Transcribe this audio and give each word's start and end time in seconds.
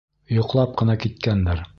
Йоҡлап 0.35 0.73
ҡына 0.81 0.95
киткәндер. 1.03 1.65